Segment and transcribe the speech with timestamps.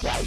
[0.00, 0.22] Hello,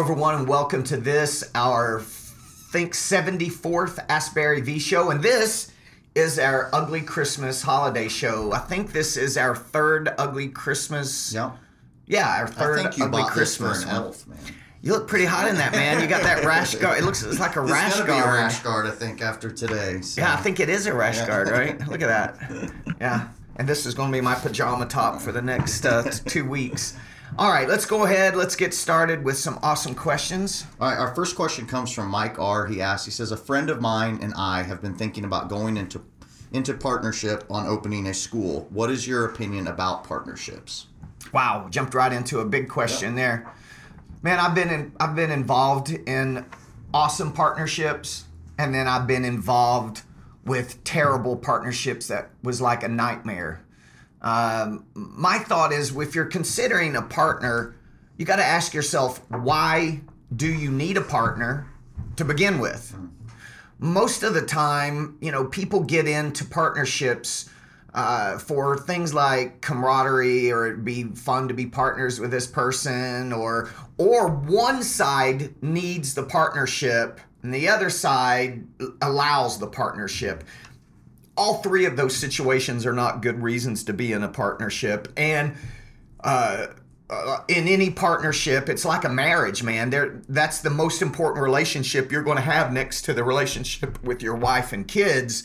[0.00, 5.10] everyone, and welcome to this, our think 74th Ask Barry V show.
[5.10, 5.70] And this
[6.14, 8.52] is our Ugly Christmas holiday show.
[8.52, 11.34] I think this is our third Ugly Christmas.
[11.34, 11.50] Yeah.
[12.06, 14.38] Yeah, our I third Ugly Christmas this for an elf, man.
[14.88, 16.00] You look pretty hot in that, man.
[16.00, 16.96] You got that rash guard.
[16.98, 18.38] It looks it's like a It's rash gonna be a guard.
[18.38, 20.00] rash guard, I think, after today.
[20.00, 20.22] So.
[20.22, 21.26] Yeah, I think it is a rash Yeah.
[21.26, 21.88] guard, right?
[21.88, 22.72] Look at that.
[22.98, 23.28] Yeah.
[23.56, 26.96] And this is going to be my pajama top for the next uh, two weeks.
[27.38, 28.34] All right, let's go ahead.
[28.34, 30.64] Let's get started with some awesome questions.
[30.80, 32.64] All right, our first question comes from Mike R.
[32.66, 35.76] He asks, he says, a friend of mine and I have been thinking about going
[35.76, 36.00] into
[36.50, 38.66] into partnership on opening a school.
[38.70, 40.86] What is your opinion about partnerships?
[41.34, 43.52] Wow, jumped right into a big question there.
[44.22, 46.44] Man, I've been in I've been involved in
[46.92, 48.24] awesome partnerships
[48.58, 50.02] and then I've been involved
[50.44, 53.62] with terrible partnerships that was like a nightmare.
[54.20, 57.76] Um, my thought is if you're considering a partner,
[58.16, 60.00] you got to ask yourself why
[60.34, 61.66] do you need a partner
[62.16, 62.96] to begin with?
[63.78, 67.48] most of the time, you know, people get into partnerships
[67.94, 73.32] uh, for things like camaraderie or it'd be fun to be partners with this person
[73.32, 78.66] or or one side needs the partnership and the other side
[79.00, 80.44] allows the partnership.
[81.36, 85.12] All three of those situations are not good reasons to be in a partnership.
[85.16, 85.54] And
[86.24, 86.66] uh,
[87.08, 89.90] uh, in any partnership, it's like a marriage, man.
[89.90, 94.20] There, that's the most important relationship you're going to have next to the relationship with
[94.20, 95.44] your wife and kids,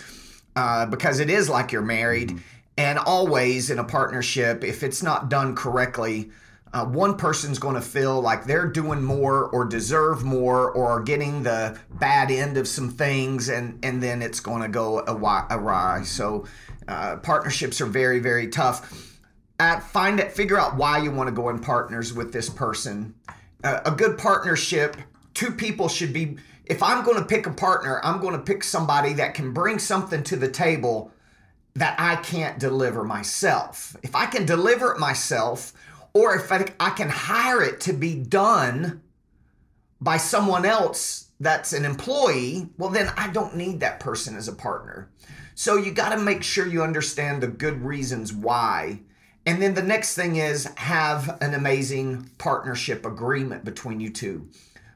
[0.56, 2.42] uh, because it is like you're married.
[2.78, 6.32] And always in a partnership, if it's not done correctly,
[6.74, 11.04] uh, one person's going to feel like they're doing more or deserve more or are
[11.04, 15.46] getting the bad end of some things, and and then it's going to go awry.
[15.52, 16.02] awry.
[16.02, 16.46] So
[16.88, 19.20] uh, partnerships are very very tough
[19.60, 23.14] at find it figure out why you want to go in partners with this person
[23.64, 24.98] uh, a good partnership
[25.34, 28.64] two people should be if i'm going to pick a partner i'm going to pick
[28.64, 31.12] somebody that can bring something to the table
[31.76, 35.74] that i can't deliver myself if i can deliver it myself
[36.14, 39.02] or if i, I can hire it to be done
[40.02, 44.56] by someone else that's an employee, well, then I don't need that person as a
[44.56, 45.10] partner.
[45.56, 49.02] So you got to make sure you understand the good reasons why.
[49.46, 54.50] And then the next thing is have an amazing partnership agreement between you two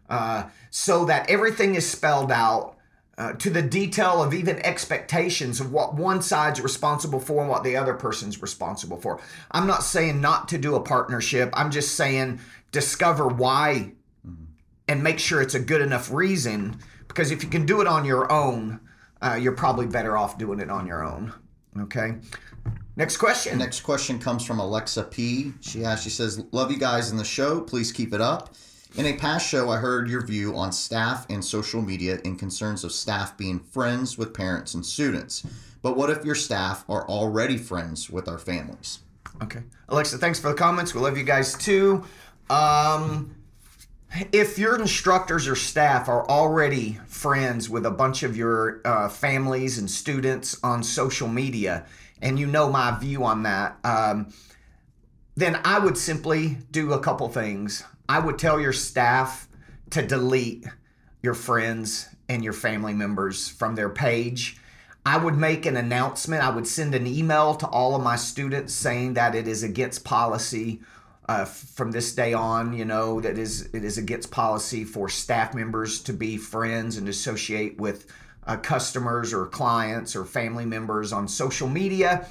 [0.09, 2.73] uh, so that everything is spelled out.
[3.19, 7.63] Uh, to the detail of even expectations of what one side's responsible for and what
[7.63, 9.19] the other person's responsible for.
[9.49, 11.49] I'm not saying not to do a partnership.
[11.53, 12.39] I'm just saying
[12.71, 13.93] discover why
[14.87, 18.05] and make sure it's a good enough reason because if you can do it on
[18.05, 18.79] your own
[19.21, 21.33] uh, you're probably better off doing it on your own
[21.79, 22.15] okay
[22.95, 25.53] next question Next question comes from Alexa P.
[25.61, 27.61] She asks, she says, Love you guys in the show.
[27.61, 28.55] Please keep it up.
[28.95, 32.83] In a past show, I heard your view on staff and social media and concerns
[32.83, 35.45] of staff being friends with parents and students.
[35.81, 38.99] But what if your staff are already friends with our families?
[39.41, 42.03] okay alexa thanks for the comments we love you guys too
[42.49, 43.35] um,
[44.31, 49.77] if your instructors or staff are already friends with a bunch of your uh, families
[49.77, 51.85] and students on social media
[52.21, 54.31] and you know my view on that um,
[55.37, 57.83] then I would simply do a couple things.
[58.09, 59.47] I would tell your staff
[59.91, 60.65] to delete
[61.21, 64.57] your friends and your family members from their page.
[65.05, 66.43] I would make an announcement.
[66.43, 70.03] I would send an email to all of my students saying that it is against
[70.03, 70.81] policy
[71.29, 72.73] uh, from this day on.
[72.73, 77.07] You know that is it is against policy for staff members to be friends and
[77.07, 78.07] associate with
[78.45, 82.27] uh, customers or clients or family members on social media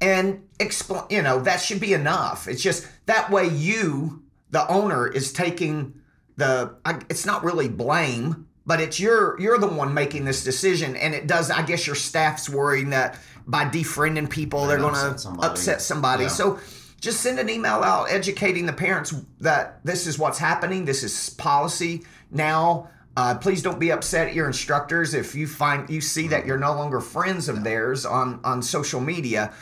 [0.00, 5.06] and explain you know that should be enough it's just that way you the owner
[5.06, 5.94] is taking
[6.36, 10.94] the I, it's not really blame but it's you're you're the one making this decision.
[10.96, 15.30] And it does i guess your staff's worrying that by defriending people they're going to
[15.40, 16.24] upset somebody.
[16.24, 16.28] Yeah.
[16.28, 16.60] so
[17.00, 21.30] just send an email out educating the parents that this is what's happening this is
[21.30, 22.04] policy.
[22.30, 26.46] Now uh, please don't be upset at your instructors if you find you see that
[26.46, 29.52] you're no longer friends of theirs on on social media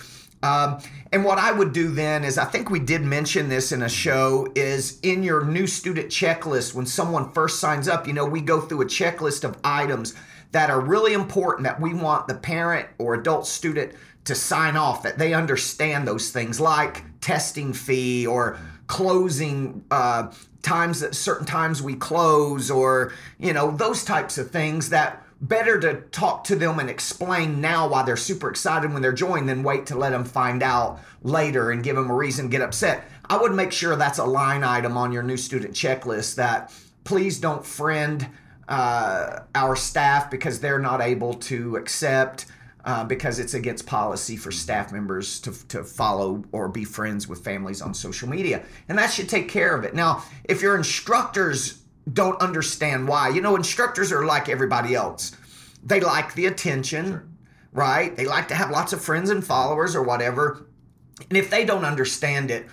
[0.43, 0.79] um,
[1.13, 3.89] and what I would do then is, I think we did mention this in a
[3.89, 8.41] show, is in your new student checklist, when someone first signs up, you know, we
[8.41, 10.15] go through a checklist of items
[10.53, 13.93] that are really important that we want the parent or adult student
[14.25, 20.31] to sign off, that they understand those things like testing fee or closing uh,
[20.63, 25.79] times that certain times we close or, you know, those types of things that better
[25.79, 29.63] to talk to them and explain now why they're super excited when they're joined than
[29.63, 33.05] wait to let them find out later and give them a reason to get upset.
[33.27, 36.73] I would make sure that's a line item on your new student checklist that
[37.05, 38.29] please don't friend
[38.69, 42.47] uh, our staff because they're not able to accept.
[42.85, 47.45] Uh, because it's against policy for staff members to, to follow or be friends with
[47.45, 48.63] families on social media.
[48.89, 49.95] And that should take care of it.
[49.95, 51.83] Now, if your instructors
[52.13, 55.37] don't understand why, you know, instructors are like everybody else.
[55.83, 57.25] They like the attention, sure.
[57.73, 58.17] right?
[58.17, 60.67] They like to have lots of friends and followers or whatever.
[61.29, 62.67] And if they don't understand it,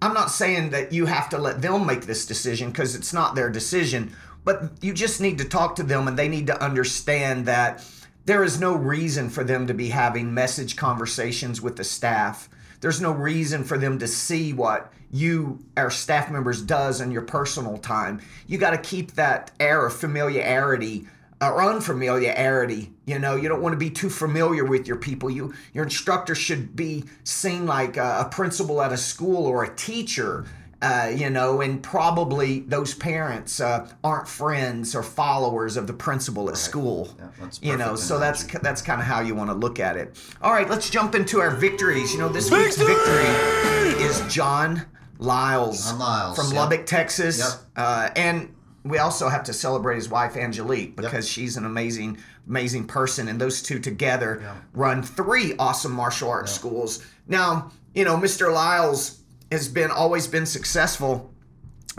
[0.00, 3.34] I'm not saying that you have to let them make this decision because it's not
[3.34, 4.14] their decision,
[4.44, 7.84] but you just need to talk to them and they need to understand that
[8.24, 12.48] there is no reason for them to be having message conversations with the staff.
[12.80, 17.22] There's no reason for them to see what you, our staff members, does in your
[17.22, 18.20] personal time.
[18.46, 21.06] You got to keep that air of familiarity
[21.40, 22.92] or unfamiliarity.
[23.06, 25.30] You know, you don't want to be too familiar with your people.
[25.30, 29.74] You, your instructor should be seen like a, a principal at a school or a
[29.74, 30.46] teacher
[30.80, 36.44] uh, you know, and probably those parents uh, aren't friends or followers of the principal
[36.44, 36.56] at right.
[36.56, 37.16] school.
[37.18, 40.16] Yeah, you know, so that's that's kind of how you want to look at it.
[40.40, 42.12] All right, let's jump into our victories.
[42.12, 42.64] You know, this Victory!
[42.64, 44.86] week's victory is John
[45.18, 46.56] Lyles, John Lyles from yep.
[46.56, 47.48] Lubbock, Texas, yep.
[47.76, 48.54] uh, and
[48.84, 51.32] we also have to celebrate his wife Angelique because yep.
[51.34, 52.18] she's an amazing,
[52.48, 54.42] amazing person, and those two together
[54.72, 57.04] run three awesome martial arts schools.
[57.26, 58.52] Now, you know, Mr.
[58.52, 59.20] Lyles
[59.50, 61.32] has been always been successful.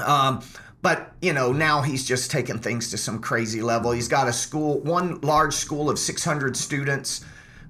[0.03, 0.41] Um,
[0.81, 3.91] but you know now he's just taken things to some crazy level.
[3.91, 7.25] He's got a school, one large school of 600 students.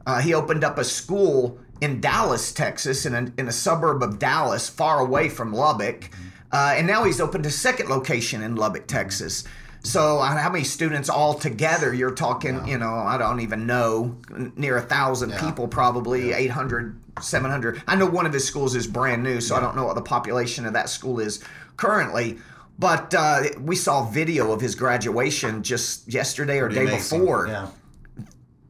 [0.05, 4.19] Uh, he opened up a school in Dallas, Texas, in a, in a suburb of
[4.19, 6.09] Dallas, far away from Lubbock.
[6.51, 9.43] Uh, and now he's opened a second location in Lubbock, Texas.
[9.83, 11.93] So uh, how many students all together?
[11.93, 12.65] You're talking, yeah.
[12.65, 14.17] you know, I don't even know,
[14.55, 15.45] near a thousand yeah.
[15.45, 16.37] people, probably yeah.
[16.37, 17.83] 800, 700.
[17.87, 20.01] I know one of his schools is brand new, so I don't know what the
[20.01, 21.43] population of that school is
[21.77, 22.39] currently.
[22.77, 27.19] But uh, we saw video of his graduation just yesterday or Pretty day amazing.
[27.19, 27.71] before.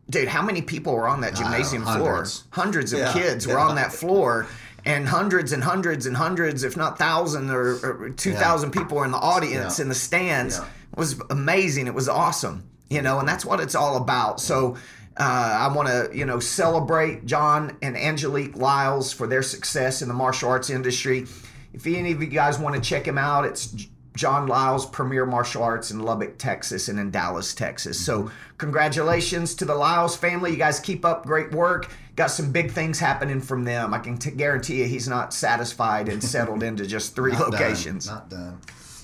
[0.10, 0.22] Yeah.
[0.22, 2.40] Dude, how many people were on that gymnasium know, hundreds.
[2.42, 2.66] floor?
[2.66, 4.48] Hundreds of kids were on that floor
[4.86, 8.82] and hundreds and hundreds and hundreds, if not thousands or, or two thousand yeah.
[8.82, 9.84] people were in the audience yeah.
[9.84, 10.58] in the stands.
[10.58, 10.66] Yeah
[11.00, 11.88] was amazing.
[11.88, 14.40] It was awesome, you know, and that's what it's all about.
[14.40, 14.76] So
[15.18, 20.08] uh, I want to, you know, celebrate John and Angelique Lyles for their success in
[20.08, 21.26] the martial arts industry.
[21.74, 25.64] If any of you guys want to check him out, it's John Lyles Premier Martial
[25.64, 28.04] Arts in Lubbock, Texas, and in Dallas, Texas.
[28.04, 28.36] So, mm-hmm.
[28.58, 30.52] congratulations to the Lyles family.
[30.52, 31.90] You guys keep up great work.
[32.16, 33.94] Got some big things happening from them.
[33.94, 38.08] I can t- guarantee you he's not satisfied and settled into just three not locations.
[38.08, 38.16] Done.
[38.16, 38.62] Not done.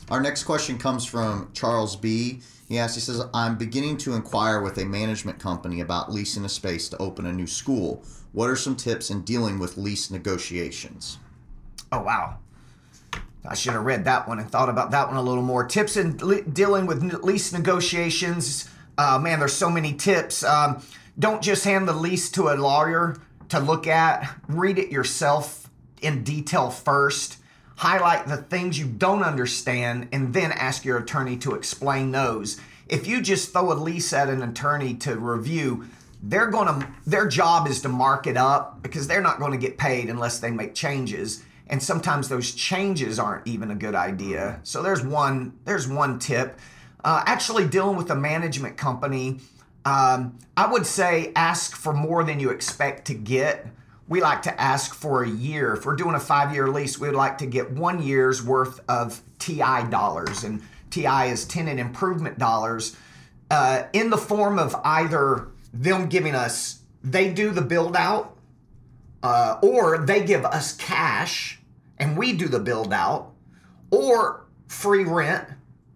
[0.10, 2.42] Our next question comes from Charles B.
[2.68, 6.50] He asks, he says, I'm beginning to inquire with a management company about leasing a
[6.50, 8.04] space to open a new school.
[8.32, 11.20] What are some tips in dealing with lease negotiations?
[11.92, 12.38] Oh, wow.
[13.48, 15.66] I should have read that one and thought about that one a little more.
[15.66, 18.70] Tips in le- dealing with lease negotiations.
[18.98, 20.44] Uh, man, there's so many tips.
[20.44, 20.82] Um,
[21.18, 23.18] don't just hand the lease to a lawyer
[23.50, 25.70] to look at, read it yourself
[26.02, 27.38] in detail first
[27.78, 32.60] highlight the things you don't understand, and then ask your attorney to explain those.
[32.88, 35.86] If you just throw a lease at an attorney to review,
[36.22, 39.58] they're going to their job is to mark it up because they're not going to
[39.58, 44.60] get paid unless they make changes and sometimes those changes aren't even a good idea
[44.64, 46.60] so there's one there's one tip
[47.04, 49.40] uh, actually dealing with a management company
[49.86, 53.68] um, i would say ask for more than you expect to get
[54.08, 55.74] we like to ask for a year.
[55.74, 58.80] If we're doing a five year lease, we would like to get one year's worth
[58.88, 60.44] of TI dollars.
[60.44, 62.96] And TI is tenant improvement dollars
[63.50, 68.35] uh, in the form of either them giving us, they do the build out,
[69.26, 71.60] uh, or they give us cash
[71.98, 73.32] and we do the build out,
[73.90, 75.48] or free rent,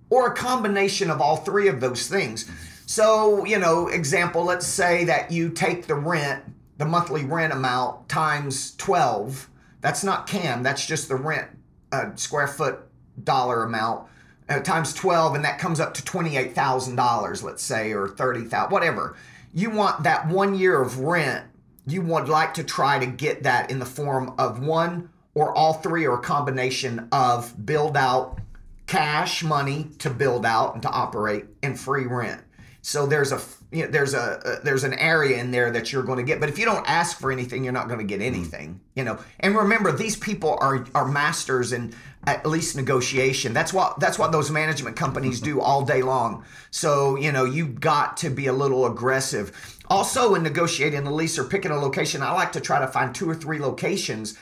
[0.09, 2.49] or a combination of all three of those things.
[2.87, 6.43] So, you know, example, let's say that you take the rent
[6.79, 9.47] the monthly rent amount times 12.
[9.81, 11.49] That's not CAM, that's just the rent
[11.91, 12.79] uh, square foot
[13.23, 14.07] dollar amount
[14.47, 19.15] uh, times 12, and that comes up to $28,000, let's say, or 30000 whatever.
[19.53, 21.45] You want that one year of rent,
[21.87, 25.73] you would like to try to get that in the form of one or all
[25.73, 28.39] three or a combination of build out
[28.87, 32.41] cash money to build out and to operate and free rent.
[32.81, 33.39] So there's a
[33.71, 36.39] you know, there's a, a there's an area in there that you're going to get.
[36.39, 38.79] But if you don't ask for anything, you're not going to get anything.
[38.95, 39.19] You know.
[39.39, 41.93] And remember, these people are are masters in
[42.25, 43.53] at least negotiation.
[43.53, 46.43] That's what that's what those management companies do all day long.
[46.71, 49.77] So you know, you've got to be a little aggressive.
[49.89, 53.13] Also, in negotiating a lease or picking a location, I like to try to find
[53.13, 54.37] two or three locations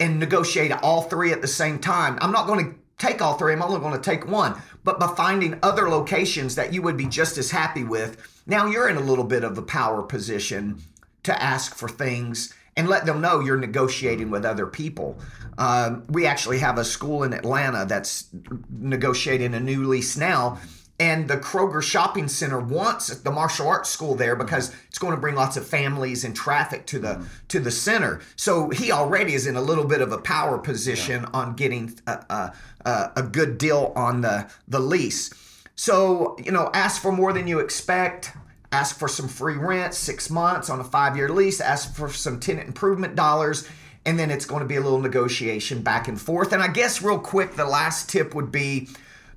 [0.00, 2.18] and negotiate all three at the same time.
[2.20, 3.52] I'm not going to take all three.
[3.52, 4.60] I'm only going to take one.
[4.84, 8.88] But by finding other locations that you would be just as happy with, now you're
[8.88, 10.80] in a little bit of a power position
[11.24, 15.18] to ask for things and let them know you're negotiating with other people.
[15.58, 18.26] Um, we actually have a school in Atlanta that's
[18.70, 20.58] negotiating a new lease now.
[20.98, 25.20] And the Kroger Shopping Center wants the martial arts school there because it's going to
[25.20, 27.26] bring lots of families and traffic to the mm.
[27.48, 28.22] to the center.
[28.36, 31.30] So he already is in a little bit of a power position yeah.
[31.34, 32.52] on getting a,
[32.86, 35.30] a, a good deal on the the lease.
[35.74, 38.32] So you know, ask for more than you expect
[38.76, 42.38] ask for some free rent, six months on a five year lease, ask for some
[42.38, 43.66] tenant improvement dollars,
[44.04, 46.52] and then it's going to be a little negotiation back and forth.
[46.52, 48.88] And I guess, real quick, the last tip would be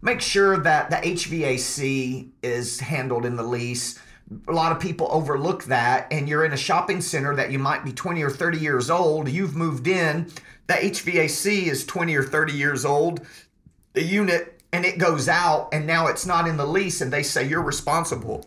[0.02, 3.98] make sure that the HVAC is handled in the lease.
[4.48, 7.86] A lot of people overlook that, and you're in a shopping center that you might
[7.86, 9.30] be 20 or 30 years old.
[9.30, 10.30] You've moved in,
[10.68, 13.26] the HVAC is 20 or 30 years old.
[13.94, 17.24] The unit and it goes out and now it's not in the lease and they
[17.24, 18.46] say you're responsible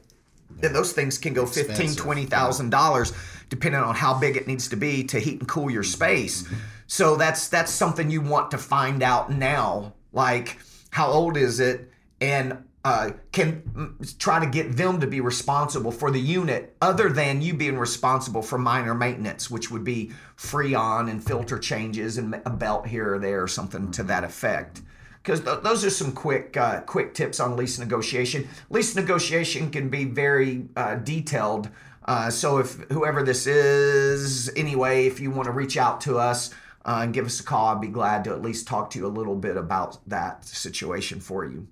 [0.62, 3.12] and those things can go fifteen, twenty thousand dollars,
[3.48, 6.42] depending on how big it needs to be to heat and cool your space.
[6.42, 6.54] Mm-hmm.
[6.86, 9.94] So that's that's something you want to find out now.
[10.12, 10.58] Like,
[10.90, 11.90] how old is it,
[12.20, 17.40] and uh, can try to get them to be responsible for the unit, other than
[17.40, 22.50] you being responsible for minor maintenance, which would be freon and filter changes and a
[22.50, 24.82] belt here or there or something to that effect
[25.22, 28.48] because th- those are some quick uh, quick tips on lease negotiation.
[28.70, 31.68] Lease negotiation can be very uh, detailed.
[32.04, 36.52] Uh, so if whoever this is, anyway, if you want to reach out to us
[36.84, 39.06] uh, and give us a call, I'd be glad to at least talk to you
[39.06, 41.68] a little bit about that situation for you.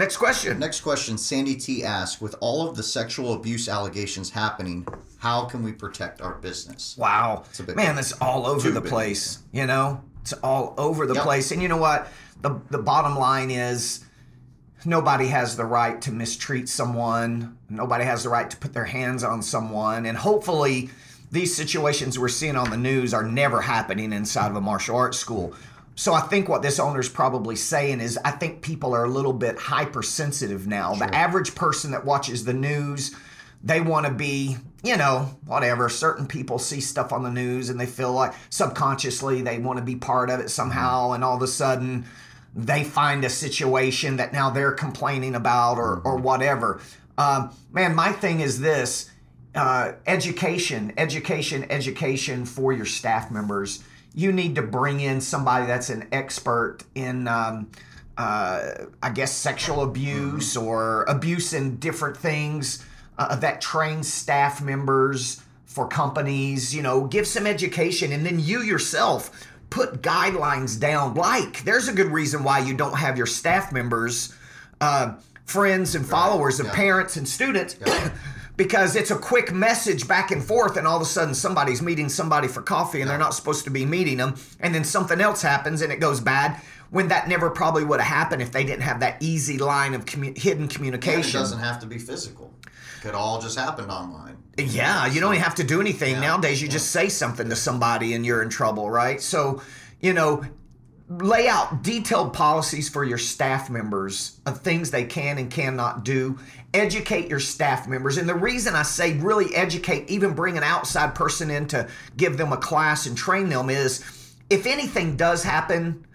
[0.00, 0.58] Next question.
[0.58, 1.18] Next question.
[1.18, 4.88] Sandy T asks, with all of the sexual abuse allegations happening,
[5.18, 6.96] how can we protect our business?
[6.96, 7.44] Wow,
[7.76, 9.40] man, that's all over the place.
[9.52, 11.22] You know, it's all over the yep.
[11.22, 11.52] place.
[11.52, 12.08] And you know what?
[12.42, 14.04] The the bottom line is
[14.84, 17.56] nobody has the right to mistreat someone.
[17.68, 20.06] Nobody has the right to put their hands on someone.
[20.06, 20.90] And hopefully,
[21.30, 25.18] these situations we're seeing on the news are never happening inside of a martial arts
[25.18, 25.54] school.
[25.94, 29.34] So I think what this owner's probably saying is I think people are a little
[29.34, 30.94] bit hypersensitive now.
[30.94, 31.06] Sure.
[31.06, 33.14] The average person that watches the news,
[33.62, 35.88] they want to be, you know, whatever.
[35.90, 39.84] Certain people see stuff on the news and they feel like subconsciously they want to
[39.84, 41.16] be part of it somehow, mm-hmm.
[41.16, 42.06] and all of a sudden
[42.54, 46.24] they find a situation that now they're complaining about or, or mm-hmm.
[46.24, 46.80] whatever.
[47.16, 49.10] Um, man, my thing is this
[49.54, 53.84] uh, education, education, education for your staff members.
[54.14, 57.70] You need to bring in somebody that's an expert in, um,
[58.16, 60.66] uh, I guess, sexual abuse mm-hmm.
[60.66, 62.84] or abuse in different things
[63.18, 66.74] uh, that trains staff members for companies.
[66.74, 71.14] You know, give some education, and then you yourself put guidelines down.
[71.14, 74.34] Like, there's a good reason why you don't have your staff members,
[74.80, 76.66] uh, friends, and followers right.
[76.68, 76.74] yeah.
[76.74, 77.76] parents and students.
[77.84, 78.10] Yeah.
[78.60, 82.10] because it's a quick message back and forth, and all of a sudden somebody's meeting
[82.10, 85.40] somebody for coffee and they're not supposed to be meeting them, and then something else
[85.40, 88.82] happens and it goes bad when that never probably would have happened if they didn't
[88.82, 91.40] have that easy line of commu- hidden communication.
[91.40, 92.52] it doesn't have to be physical.
[92.66, 94.36] It could all just happen online.
[94.58, 96.20] Yeah, you don't even have to do anything yeah.
[96.20, 96.60] nowadays.
[96.60, 96.72] You yeah.
[96.72, 99.22] just say something to somebody and you're in trouble, right?
[99.22, 99.62] So,
[100.00, 100.44] you know,
[101.10, 106.38] lay out detailed policies for your staff members of things they can and cannot do.
[106.72, 108.16] Educate your staff members.
[108.16, 112.36] And the reason I say really educate, even bring an outside person in to give
[112.36, 114.04] them a class and train them is
[114.48, 116.06] if anything does happen,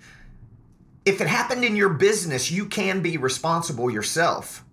[1.03, 4.63] if it happened in your business, you can be responsible yourself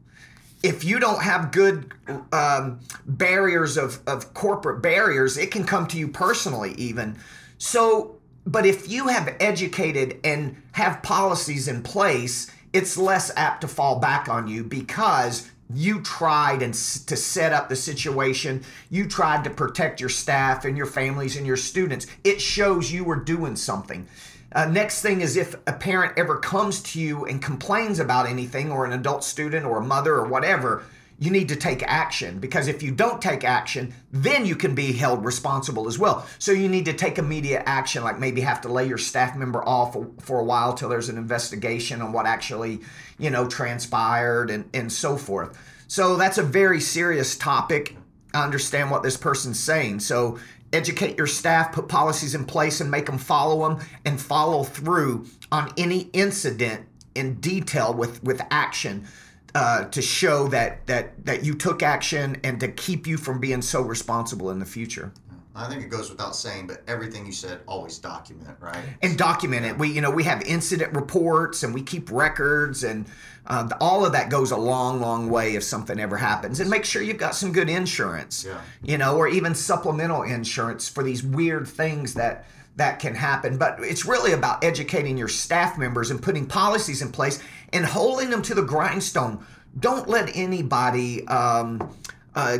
[0.63, 1.93] if you don't have good
[2.33, 7.19] um, barriers of, of corporate barriers, it can come to you personally, even.
[7.59, 13.69] So, but if you have educated and have policies in place, it's less apt to
[13.69, 18.63] fall back on you because you tried and to set up the situation.
[18.91, 22.07] You tried to protect your staff and your families and your students.
[22.25, 24.07] It shows you were doing something.
[24.55, 28.71] Uh, next thing is if a parent ever comes to you and complains about anything,
[28.71, 30.83] or an adult student, or a mother, or whatever,
[31.23, 34.91] you need to take action because if you don't take action, then you can be
[34.93, 36.27] held responsible as well.
[36.41, 39.65] So you need to take immediate action, like maybe have to lay your staff member
[39.65, 42.81] off for, a while till there's an investigation on what actually,
[43.21, 45.57] you know, transpired and, and so forth.
[45.87, 47.97] So that's a very serious topic.
[48.35, 50.01] I understand what this person's saying.
[50.01, 50.41] So
[50.73, 55.27] educate your staff, put policies in place, and make them follow them and follow through
[55.53, 59.07] on any incident in detail with with action
[59.55, 63.63] uh, to show that that that you took action and to keep you from being
[63.63, 65.13] so responsible in the future.
[65.55, 68.83] I think it goes without saying, but everything you said, always document, right?
[69.03, 69.77] And document it.
[69.77, 73.05] We, you know, we have incident reports and we keep records, and
[73.47, 76.61] uh, all of that goes a long, long way if something ever happens.
[76.61, 78.63] And make sure you've got some good insurance, Yeah.
[78.83, 83.59] you know, or even supplemental insurance for these weird things that that can happen.
[83.59, 87.43] But it's really about educating your staff members and putting policies in place
[87.73, 89.45] and holding them to the grindstone.
[89.79, 91.27] Don't let anybody.
[91.27, 91.95] Um,
[92.35, 92.59] uh,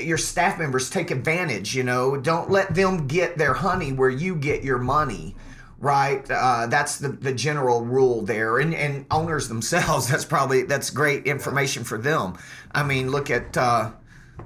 [0.00, 1.74] your staff members take advantage.
[1.74, 5.34] You know, don't let them get their honey where you get your money.
[5.78, 10.06] Right, uh, that's the, the general rule there, and and owners themselves.
[10.10, 12.38] That's probably that's great information for them.
[12.70, 13.56] I mean, look at.
[13.56, 13.90] Uh,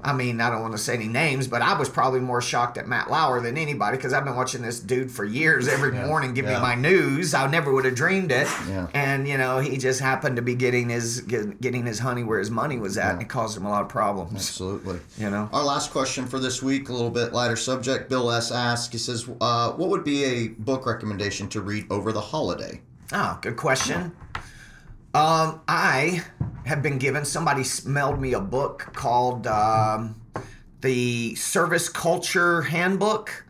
[0.05, 2.77] I mean, I don't want to say any names, but I was probably more shocked
[2.79, 5.67] at Matt Lauer than anybody because I've been watching this dude for years.
[5.69, 6.57] Every morning, give Yeah.
[6.57, 7.35] me my news.
[7.35, 8.47] I never would have dreamed it.
[8.69, 8.87] Yeah.
[8.95, 12.39] And you know, he just happened to be getting his get- getting his honey where
[12.39, 14.35] his money was at, and it caused him a lot of problems.
[14.35, 15.01] Absolutely.
[15.19, 15.49] You know.
[15.53, 18.09] Our last question for this week, a little bit lighter subject.
[18.09, 18.53] Bill S.
[18.53, 22.81] asks, he says, uh, what would be a book recommendation to read over the holiday?
[23.13, 24.13] Oh, good question.
[25.15, 26.23] Um, I
[26.67, 30.21] have been given somebody smelled me a book called um,
[30.81, 33.45] the Service Culture Handbook.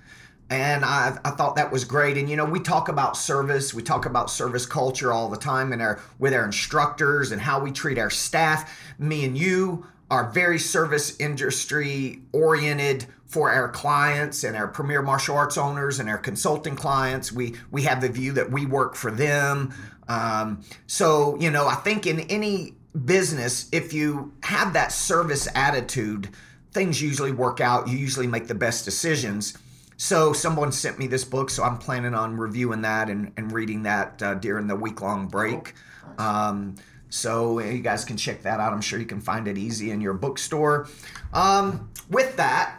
[0.48, 2.18] And I, I thought that was great.
[2.18, 5.72] And you know, we talk about service, we talk about service culture all the time
[5.72, 8.78] and our with our instructors and how we treat our staff.
[8.98, 15.36] Me and you are very service industry oriented for our clients and our premier martial
[15.36, 17.32] arts owners and our consulting clients.
[17.32, 19.74] We we have the view that we work for them.
[20.06, 26.30] Um, so you know, I think in any business, if you have that service attitude,
[26.72, 27.88] things usually work out.
[27.88, 29.56] You usually make the best decisions.
[29.96, 33.82] So someone sent me this book, so I'm planning on reviewing that and, and reading
[33.84, 35.74] that uh, during the week long break.
[36.18, 36.74] Um,
[37.08, 38.72] so you guys can check that out.
[38.72, 40.88] I'm sure you can find it easy in your bookstore.
[41.32, 42.78] Um, with that,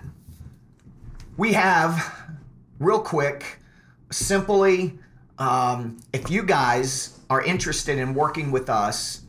[1.38, 2.16] we have
[2.80, 3.60] real quick,
[4.12, 5.00] simply,
[5.40, 9.22] um, if you guys are interested in working with us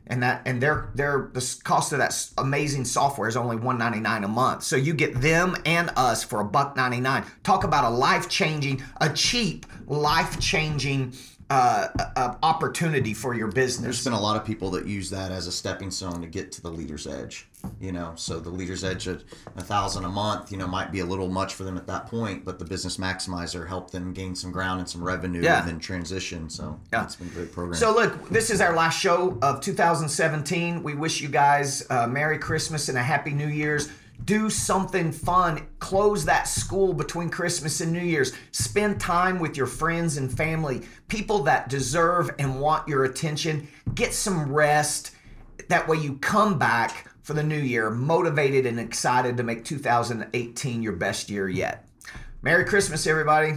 [0.09, 4.27] And that and their their the cost of that amazing software is only 199 a
[4.29, 4.63] month.
[4.63, 7.25] So you get them and us for a buck 99.
[7.43, 11.13] Talk about a life-changing, a cheap, life-changing
[11.49, 13.83] uh, uh, opportunity for your business.
[13.83, 16.51] There's been a lot of people that use that as a stepping stone to get
[16.53, 17.47] to the leader's edge.
[17.79, 19.21] You know, so the leader's edge at
[19.55, 22.07] a thousand a month, you know, might be a little much for them at that
[22.07, 25.59] point, but the business maximizer helped them gain some ground and some revenue Yeah.
[25.59, 26.49] and then transition.
[26.49, 27.03] So Yeah.
[27.03, 27.75] it's been a great program.
[27.79, 30.83] So look, this is our last show of 2017.
[30.83, 33.89] We wish you guys a Merry Christmas and a Happy New Year's.
[34.25, 35.61] Do something fun.
[35.79, 38.33] Close that school between Christmas and New Year's.
[38.51, 43.67] Spend time with your friends and family, people that deserve and want your attention.
[43.93, 45.11] Get some rest.
[45.69, 50.81] That way you come back for the new year motivated and excited to make 2018
[50.81, 51.85] your best year yet.
[52.41, 53.55] Merry Christmas, everybody.